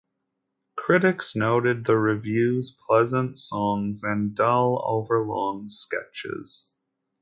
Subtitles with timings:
[0.75, 6.73] Critics noted the revue's pleasant songs and dull, overlong sketches.